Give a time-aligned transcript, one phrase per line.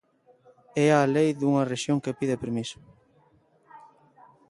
[0.85, 2.77] É a lei dunha rexión que pide permiso.